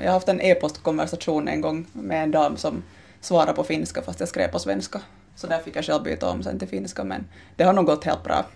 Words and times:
Jag 0.00 0.06
har 0.06 0.12
haft 0.12 0.28
en 0.28 0.40
e-postkonversation 0.40 1.48
en 1.48 1.60
gång 1.60 1.86
med 1.92 2.22
en 2.22 2.30
dam 2.30 2.56
som 2.56 2.82
svarade 3.20 3.52
på 3.52 3.64
finska 3.64 4.02
fast 4.02 4.20
jag 4.20 4.28
skrev 4.28 4.48
på 4.48 4.58
svenska. 4.58 5.00
Så 5.34 5.46
där 5.46 5.58
fick 5.58 5.76
jag 5.76 5.84
själv 5.84 6.02
byta 6.02 6.30
om 6.30 6.42
sen 6.42 6.58
till 6.58 6.68
finska, 6.68 7.04
men 7.04 7.24
det 7.56 7.64
har 7.64 7.72
nog 7.72 7.86
gått 7.86 8.04
helt 8.04 8.24
bra. 8.24 8.46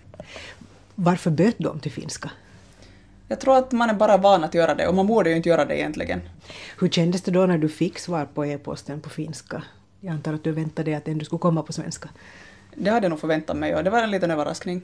Varför 0.95 1.30
du 1.30 1.68
om 1.68 1.80
till 1.80 1.92
finska? 1.92 2.30
Jag 3.29 3.40
tror 3.40 3.56
att 3.56 3.72
man 3.72 3.90
är 3.90 3.95
bara 3.95 4.16
van 4.16 4.45
att 4.45 4.54
göra 4.54 4.74
det 4.74 4.88
och 4.88 4.95
man 4.95 5.06
borde 5.06 5.30
ju 5.30 5.37
inte 5.37 5.48
göra 5.48 5.64
det 5.64 5.79
egentligen. 5.79 6.21
Hur 6.79 6.88
kändes 6.88 7.22
det 7.22 7.31
då 7.31 7.47
när 7.47 7.59
du 7.59 7.69
fick 7.69 7.99
svar 7.99 8.25
på 8.35 8.47
e-posten 8.47 9.01
på 9.01 9.11
finska? 9.11 9.63
Jag 10.01 10.15
antar 10.15 10.35
att 10.35 10.45
du 10.45 10.53
väntade 10.53 10.91
dig 10.91 10.95
att 10.95 11.04
den 11.04 11.25
skulle 11.25 11.38
komma 11.38 11.63
på 11.63 11.72
svenska. 11.72 12.09
Det 12.75 12.91
hade 12.91 13.04
jag 13.04 13.11
nog 13.11 13.21
förväntat 13.21 13.57
mig 13.57 13.77
och 13.77 13.85
det 13.85 13.91
var 13.91 14.03
en 14.03 14.11
liten 14.11 14.31
överraskning. 14.31 14.83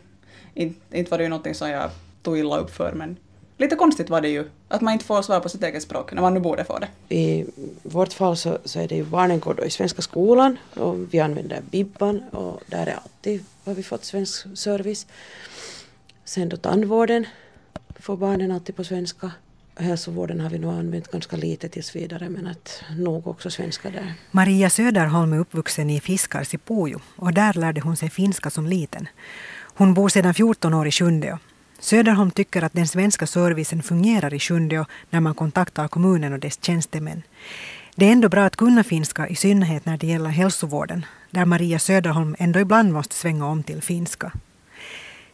Inte, 0.54 0.98
inte 0.98 1.11
var 1.11 1.18
det 1.18 1.25
ju 1.25 1.30
någonting 1.30 1.54
som 1.54 1.70
jag 1.70 1.91
tog 2.23 2.38
illa 2.38 2.57
upp 2.57 2.70
för 2.70 2.93
men 2.93 3.16
lite 3.57 3.77
konstigt 3.77 4.11
var 4.11 4.20
det 4.20 4.29
ju 4.29 4.45
att 4.68 4.80
man 4.80 4.93
inte 4.93 5.04
får 5.04 5.23
svar 5.23 5.41
på 5.41 5.48
sitt 5.48 5.62
eget 5.62 5.82
språk 5.82 6.12
när 6.12 6.23
man 6.23 6.34
nu 6.34 6.41
borde 6.41 6.64
få 6.64 6.79
det. 6.79 7.14
I 7.16 7.46
vårt 7.82 8.12
fall 8.12 8.36
så, 8.36 8.59
så 8.64 8.80
är 8.80 8.88
det 8.88 8.95
ju 8.95 9.05
barnen 9.05 9.41
går 9.41 9.55
då 9.55 9.64
i 9.64 9.70
svenska 9.70 10.02
skolan 10.02 10.59
och 10.74 11.14
vi 11.14 11.20
använder 11.20 11.61
Bibban 11.70 12.23
och 12.30 12.61
där 12.66 12.87
är 12.87 12.98
alltid 13.02 13.45
har 13.64 13.74
vi 13.74 13.83
fått 13.83 14.05
svensk 14.05 14.47
service. 14.59 15.06
Sen 16.24 16.48
då 16.48 16.56
tandvården 16.56 17.27
får 18.00 18.16
barnen 18.16 18.52
alltid 18.52 18.77
på 18.77 18.84
svenska. 18.84 19.30
Hälsovården 19.78 20.41
har 20.41 20.50
vi 20.50 20.59
nog 20.59 20.75
använt 20.75 21.09
ganska 21.09 21.36
lite 21.36 21.69
tills 21.69 21.97
vidare 21.97 22.28
men 22.28 22.47
att 22.47 22.83
nog 22.98 23.27
också 23.27 23.50
svenska 23.50 23.91
där. 23.91 24.14
Maria 24.30 24.70
Söderholm 24.70 25.33
är 25.33 25.38
uppvuxen 25.38 25.91
i 25.91 26.00
Fiskars 26.00 26.55
i 26.55 26.59
Pujo 26.59 27.00
och 27.16 27.33
där 27.33 27.52
lärde 27.52 27.80
hon 27.80 27.97
sig 27.97 28.11
finska 28.11 28.50
som 28.50 28.66
liten. 28.66 29.09
Hon 29.75 29.95
bor 29.95 30.09
sedan 30.09 30.34
14 30.34 30.75
år 30.75 30.88
i 30.88 30.92
Sjundeå. 30.92 31.38
Söderholm 31.78 32.30
tycker 32.30 32.62
att 32.62 32.72
den 32.72 32.88
svenska 32.88 33.26
servicen 33.26 33.82
fungerar 33.82 34.34
i 34.34 34.38
Sjundeå 34.38 34.84
när 35.10 35.20
man 35.20 35.34
kontaktar 35.34 35.88
kommunen 35.88 36.32
och 36.32 36.38
dess 36.38 36.58
tjänstemän. 36.62 37.22
Det 37.94 38.06
är 38.06 38.12
ändå 38.12 38.28
bra 38.28 38.44
att 38.44 38.56
kunna 38.56 38.84
finska, 38.84 39.28
i 39.28 39.34
synnerhet 39.34 39.86
när 39.86 39.96
det 39.96 40.06
gäller 40.06 40.30
hälsovården, 40.30 41.06
där 41.30 41.44
Maria 41.44 41.78
Söderholm 41.78 42.36
ändå 42.38 42.60
ibland 42.60 42.92
måste 42.92 43.14
svänga 43.14 43.46
om 43.46 43.62
till 43.62 43.83
finska. 43.83 44.33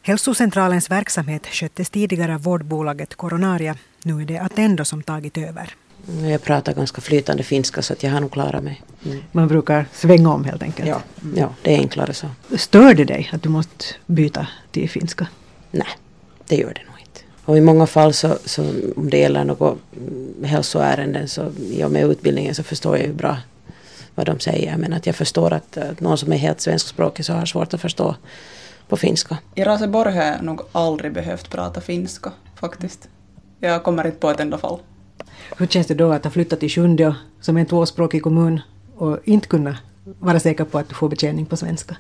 Hälsocentralens 0.02 0.90
verksamhet 0.90 1.46
sköttes 1.46 1.90
tidigare 1.90 2.34
av 2.34 2.42
vårdbolaget 2.42 3.14
Coronaria. 3.14 3.77
Nu 4.02 4.22
är 4.22 4.24
det 4.24 4.38
Attendo 4.38 4.84
som 4.84 5.02
tagit 5.02 5.38
över. 5.38 5.74
Jag 6.30 6.42
pratar 6.42 6.74
ganska 6.74 7.00
flytande 7.00 7.42
finska 7.42 7.82
så 7.82 7.92
att 7.92 8.02
jag 8.02 8.10
har 8.10 8.20
nog 8.20 8.32
klarat 8.32 8.64
mig. 8.64 8.82
Mm. 9.04 9.18
Man 9.32 9.48
brukar 9.48 9.86
svänga 9.92 10.32
om 10.32 10.44
helt 10.44 10.62
enkelt. 10.62 10.88
Ja, 10.88 11.02
ja, 11.36 11.54
det 11.62 11.74
är 11.74 11.78
enklare 11.78 12.14
så. 12.14 12.27
Stör 12.56 12.94
det 12.94 13.04
dig 13.04 13.30
att 13.32 13.42
du 13.42 13.48
måste 13.48 13.84
byta 14.06 14.46
till 14.70 14.90
finska? 14.90 15.27
Nej, 15.70 15.88
det 16.48 16.56
gör 16.56 16.74
det 16.74 16.84
nog 16.90 17.00
inte. 17.00 17.20
Och 17.44 17.56
i 17.56 17.60
många 17.60 17.86
fall 17.86 18.12
så, 18.12 18.38
så 18.44 18.62
om 18.96 19.10
det 19.10 19.18
gäller 19.18 19.44
något 19.44 19.78
mm, 19.96 20.44
hälsoärenden 20.44 21.28
så 21.28 21.50
i 21.58 21.84
och 21.84 21.90
med 21.90 22.04
utbildningen 22.04 22.54
så 22.54 22.62
förstår 22.62 22.96
jag 22.96 23.06
ju 23.06 23.12
bra 23.12 23.36
vad 24.14 24.26
de 24.26 24.40
säger. 24.40 24.76
Men 24.76 24.92
att 24.92 25.06
jag 25.06 25.16
förstår 25.16 25.52
att, 25.52 25.76
att 25.76 26.00
någon 26.00 26.18
som 26.18 26.32
är 26.32 26.36
helt 26.36 26.60
svenskspråkig 26.60 27.24
så 27.24 27.32
har 27.32 27.46
svårt 27.46 27.74
att 27.74 27.80
förstå 27.80 28.16
på 28.88 28.96
finska. 28.96 29.38
I 29.54 29.64
Raseborg 29.64 30.12
har 30.12 30.22
jag 30.22 30.42
nog 30.42 30.60
aldrig 30.72 31.12
behövt 31.12 31.50
prata 31.50 31.80
finska 31.80 32.32
faktiskt. 32.54 33.08
Jag 33.60 33.82
kommer 33.82 34.06
inte 34.06 34.18
på 34.18 34.30
ett 34.30 34.40
enda 34.40 34.58
fall. 34.58 34.78
Hur 35.58 35.66
känns 35.66 35.86
det 35.86 35.94
då 35.94 36.12
att 36.12 36.24
ha 36.24 36.30
flyttat 36.30 36.60
till 36.60 36.70
Sjundeå 36.70 37.14
som 37.40 37.56
en 37.56 37.66
tvåspråkig 37.66 38.22
kommun 38.22 38.60
och 38.96 39.18
inte 39.24 39.48
kunna 39.48 39.78
vara 40.04 40.40
säker 40.40 40.64
på 40.64 40.78
att 40.78 40.88
du 40.88 40.94
får 40.94 41.08
betjäning 41.08 41.46
på 41.46 41.56
svenska? 41.56 41.96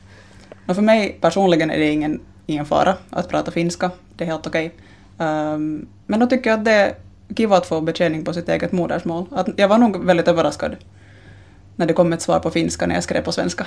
No, 0.66 0.74
för 0.74 0.82
mig 0.82 1.18
personligen 1.20 1.70
är 1.70 1.78
det 1.78 1.90
ingen, 1.90 2.20
ingen 2.46 2.66
fara 2.66 2.96
att 3.10 3.28
prata 3.28 3.50
finska. 3.50 3.90
Det 4.16 4.24
är 4.24 4.28
helt 4.28 4.46
okej. 4.46 4.74
Um, 5.18 5.86
men 6.06 6.20
då 6.20 6.26
tycker 6.26 6.50
jag 6.50 6.58
att 6.58 6.64
det 6.64 6.72
är 6.72 6.94
kiva 7.36 7.56
att 7.56 7.66
få 7.66 7.80
betjäning 7.80 8.24
på 8.24 8.32
sitt 8.32 8.48
eget 8.48 8.72
modersmål. 8.72 9.26
Att 9.30 9.48
jag 9.56 9.68
var 9.68 9.78
nog 9.78 10.04
väldigt 10.04 10.28
överraskad 10.28 10.76
när 11.76 11.86
det 11.86 11.92
kom 11.92 12.12
ett 12.12 12.22
svar 12.22 12.40
på 12.40 12.50
finska 12.50 12.86
när 12.86 12.94
jag 12.94 13.04
skrev 13.04 13.22
på 13.22 13.32
svenska. 13.32 13.66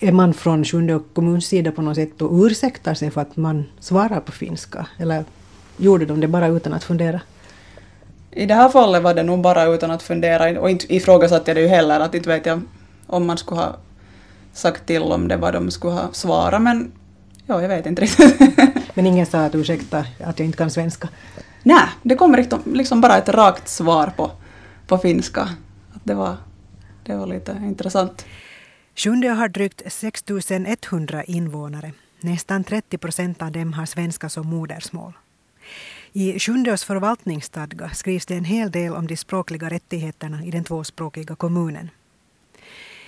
Är 0.00 0.12
man 0.12 0.34
från 0.34 0.64
Sjundeå 0.64 1.00
kommuns 1.14 1.46
sida 1.46 1.72
på 1.72 1.82
något 1.82 1.96
sätt 1.96 2.22
och 2.22 2.32
ursäktar 2.32 2.94
sig 2.94 3.10
för 3.10 3.20
att 3.20 3.36
man 3.36 3.64
svarar 3.80 4.20
på 4.20 4.32
finska? 4.32 4.86
Eller 4.98 5.24
gjorde 5.76 6.06
de 6.06 6.20
det 6.20 6.28
bara 6.28 6.46
utan 6.46 6.72
att 6.72 6.84
fundera? 6.84 7.20
I 8.30 8.46
det 8.46 8.54
här 8.54 8.68
fallet 8.68 9.02
var 9.02 9.14
det 9.14 9.22
nog 9.22 9.40
bara 9.40 9.64
utan 9.64 9.90
att 9.90 10.02
fundera 10.02 10.60
och 10.60 10.70
inte 10.70 10.94
ifrågasatte 10.94 11.50
jag 11.50 11.56
det 11.56 11.60
ju 11.60 11.68
heller 11.68 12.00
att 12.00 12.14
inte 12.14 12.28
vet 12.28 12.46
jag 12.46 12.60
om 13.06 13.26
man 13.26 13.38
skulle 13.38 13.60
ha 13.60 13.76
sagt 14.52 14.86
till 14.86 15.02
om 15.02 15.28
det 15.28 15.36
vad 15.36 15.52
de 15.52 15.70
skulle 15.70 15.94
ha 15.94 16.08
svarat 16.12 16.62
men 16.62 16.92
ja, 17.46 17.62
jag 17.62 17.68
vet 17.68 17.86
inte 17.86 18.02
riktigt. 18.02 18.40
men 18.94 19.06
ingen 19.06 19.26
sa 19.26 19.44
att 19.44 19.54
ursäkta 19.54 20.06
att 20.24 20.38
jag 20.38 20.46
inte 20.46 20.58
kan 20.58 20.70
svenska? 20.70 21.08
Nej, 21.62 21.88
det 22.02 22.16
kom 22.16 22.36
liksom 22.64 23.00
bara 23.00 23.18
ett 23.18 23.28
rakt 23.28 23.68
svar 23.68 24.12
på, 24.16 24.30
på 24.86 24.98
finska. 24.98 25.42
Att 25.94 26.04
det, 26.04 26.14
var, 26.14 26.36
det 27.02 27.16
var 27.16 27.26
lite 27.26 27.62
intressant. 27.64 28.26
Sjundeå 28.96 29.34
har 29.34 29.48
drygt 29.48 29.82
6 29.86 30.24
100 30.90 31.24
invånare. 31.24 31.92
Nästan 32.20 32.64
30 32.64 32.98
procent 32.98 33.42
av 33.42 33.52
dem 33.52 33.72
har 33.72 33.86
svenska 33.86 34.28
som 34.28 34.46
modersmål. 34.46 35.12
I 36.12 36.38
Sjundeås 36.38 36.84
förvaltningsstadga 36.84 37.90
skrivs 37.90 38.26
det 38.26 38.34
en 38.34 38.44
hel 38.44 38.70
del 38.70 38.92
om 38.92 39.06
de 39.06 39.16
språkliga 39.16 39.70
rättigheterna 39.70 40.44
i 40.44 40.50
den 40.50 40.64
tvåspråkiga 40.64 41.36
kommunen. 41.36 41.90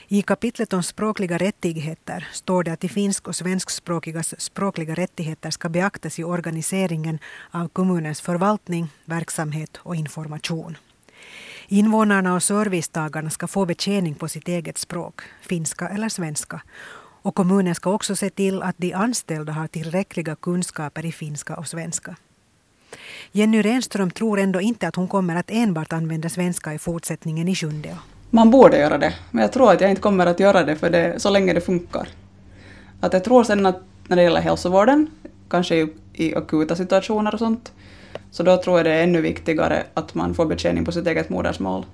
I 0.09 0.23
kapitlet 0.23 0.73
om 0.73 0.83
språkliga 0.83 1.39
rättigheter 1.39 2.29
står 2.33 2.65
det 2.65 2.73
att 2.73 2.81
de 2.81 2.89
finsk 2.89 3.29
och 3.29 3.37
svenskspråkigas 3.37 4.41
språkliga 4.41 4.95
rättigheter 4.95 5.51
ska 5.51 5.69
beaktas 5.69 6.19
i 6.19 6.25
organiseringen 6.25 7.19
av 7.51 7.69
kommunens 7.69 8.21
förvaltning, 8.21 8.89
verksamhet 9.05 9.77
och 9.77 9.97
information. 9.97 10.77
Invånarna 11.69 12.35
och 12.35 12.43
servicetagarna 12.43 13.31
ska 13.31 13.47
få 13.47 13.67
betjäning 13.67 14.15
på 14.15 14.29
sitt 14.29 14.49
eget 14.49 14.79
språk, 14.79 15.21
finska 15.41 15.89
eller 15.89 16.09
svenska. 16.09 16.63
Och 17.23 17.35
kommunen 17.35 17.75
ska 17.75 17.91
också 17.91 18.17
se 18.17 18.31
till 18.31 18.63
att 18.63 18.79
de 18.79 18.93
anställda 18.93 19.53
har 19.53 19.67
tillräckliga 19.67 20.37
kunskaper 20.37 21.07
i 21.07 21.13
finska 21.13 21.57
och 21.57 21.69
svenska. 21.69 22.17
Jenny 23.33 23.63
Renström 23.63 24.11
tror 24.11 24.39
ändå 24.39 24.61
inte 24.61 24.89
att 24.89 24.97
hon 24.97 25.09
kommer 25.09 25.37
att 25.37 25.51
enbart 25.51 25.93
använda 25.93 26.29
svenska 26.29 26.75
i 26.75 26.79
fortsättningen 26.79 27.49
i 27.49 27.55
Sjundeå. 27.55 27.97
Man 28.31 28.51
borde 28.51 28.79
göra 28.79 28.99
det, 28.99 29.15
men 29.31 29.43
jag 29.43 29.53
tror 29.53 29.73
att 29.73 29.81
jag 29.81 29.91
inte 29.91 30.03
kommer 30.03 30.27
att 30.27 30.41
göra 30.41 30.65
det 30.65 30.77
för 30.77 30.91
det, 30.91 31.21
så 31.21 31.31
länge 31.31 31.53
det 31.53 31.61
funkar. 31.61 32.09
Att 33.01 33.13
jag 33.13 33.25
tror 33.25 33.45
sen 33.45 33.67
att 33.67 33.83
när 34.09 34.17
det 34.17 34.23
gäller 34.23 34.41
hälsovården, 34.41 35.11
kanske 35.49 35.77
i, 35.77 35.89
i 36.13 36.35
akuta 36.35 36.77
situationer 36.77 37.35
och 37.35 37.39
sånt, 37.39 37.73
så 38.31 38.43
då 38.43 38.57
tror 38.57 38.79
jag 38.79 38.87
det 38.87 38.93
är 38.93 39.03
ännu 39.03 39.21
viktigare 39.21 39.83
att 39.95 40.15
man 40.15 40.35
får 40.35 40.47
betjäning 40.47 40.85
på 40.85 40.93
sitt 40.93 41.07
eget 41.07 41.29
modersmål. 41.29 41.87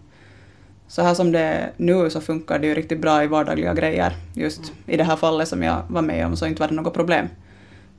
Så 0.88 1.02
här 1.02 1.14
som 1.14 1.32
det 1.32 1.40
är 1.40 1.70
nu 1.76 2.10
så 2.10 2.20
funkar 2.20 2.58
det 2.58 2.66
ju 2.66 2.74
riktigt 2.74 3.00
bra 3.00 3.24
i 3.24 3.26
vardagliga 3.26 3.74
grejer. 3.74 4.12
Just 4.34 4.72
i 4.86 4.96
det 4.96 5.04
här 5.04 5.16
fallet 5.16 5.48
som 5.48 5.62
jag 5.62 5.82
var 5.88 6.02
med 6.02 6.26
om 6.26 6.36
så 6.36 6.46
inte 6.46 6.60
var 6.60 6.68
det 6.68 6.74
något 6.74 6.94
problem. 6.94 7.26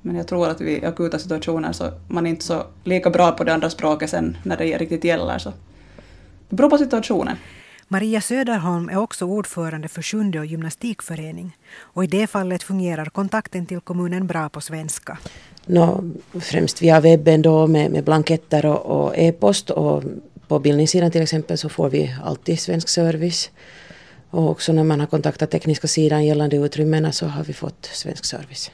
Men 0.01 0.15
jag 0.15 0.27
tror 0.27 0.49
att 0.49 0.61
i 0.61 0.85
akuta 0.85 1.19
situationer 1.19 1.71
så 1.71 1.91
man 2.07 2.25
är 2.25 2.29
inte 2.29 2.45
så 2.45 2.63
lika 2.83 3.09
bra 3.09 3.31
på 3.31 3.43
det 3.43 3.53
andra 3.53 3.69
språket 3.69 4.09
sen 4.09 4.37
när 4.43 4.57
det 4.57 4.77
riktigt 4.77 5.03
gäller. 5.03 5.37
Så 5.37 5.53
det 6.49 6.55
beror 6.55 6.69
på 6.69 6.77
situationen. 6.77 7.37
Maria 7.93 8.21
Söderholm 8.21 8.89
är 8.89 8.97
också 8.97 9.25
ordförande 9.25 9.87
för 9.87 10.01
Sjundeå 10.01 10.43
gymnastikförening 10.43 11.57
och 11.79 12.03
i 12.03 12.07
det 12.07 12.27
fallet 12.27 12.63
fungerar 12.63 13.05
kontakten 13.05 13.65
till 13.65 13.79
kommunen 13.79 14.27
bra 14.27 14.49
på 14.49 14.61
svenska. 14.61 15.17
No, 15.65 16.11
främst 16.39 16.81
via 16.81 16.99
webben 16.99 17.41
då 17.41 17.67
med, 17.67 17.91
med 17.91 18.03
blanketter 18.03 18.65
och, 18.65 18.85
och 18.85 19.17
e-post 19.17 19.69
och 19.69 20.03
på 20.47 20.59
bildningssidan 20.59 21.11
till 21.11 21.21
exempel 21.21 21.57
så 21.57 21.69
får 21.69 21.89
vi 21.89 22.15
alltid 22.23 22.59
svensk 22.59 22.89
service. 22.89 23.51
Och 24.29 24.49
också 24.49 24.73
när 24.73 24.83
man 24.83 24.99
har 24.99 25.07
kontaktat 25.07 25.51
tekniska 25.51 25.87
sidan 25.87 26.25
gällande 26.25 26.55
utrymmena 26.55 27.11
så 27.11 27.25
har 27.25 27.43
vi 27.43 27.53
fått 27.53 27.85
svensk 27.85 28.25
service. 28.25 28.71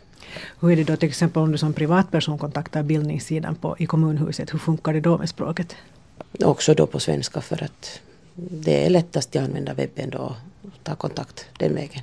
Hur 0.59 0.71
är 0.71 0.75
det 0.75 0.83
då 0.83 0.95
till 0.95 1.09
exempel 1.09 1.41
om 1.41 1.51
du 1.51 1.57
som 1.57 1.73
privatperson 1.73 2.37
kontaktar 2.37 2.83
bildningssidan 2.83 3.55
på, 3.55 3.75
i 3.79 3.85
kommunhuset, 3.85 4.53
hur 4.53 4.59
funkar 4.59 4.93
det 4.93 5.01
då 5.01 5.17
med 5.17 5.29
språket? 5.29 5.75
Också 6.43 6.73
då 6.73 6.87
på 6.87 6.99
svenska 6.99 7.41
för 7.41 7.63
att 7.63 8.01
det 8.49 8.85
är 8.85 8.89
lättast 8.89 9.35
att 9.35 9.43
använda 9.43 9.73
webben 9.73 10.09
då 10.09 10.35
och 10.61 10.83
ta 10.83 10.95
kontakt 10.95 11.45
den 11.57 11.75
vägen. 11.75 11.97